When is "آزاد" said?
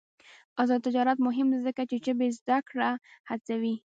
0.61-0.81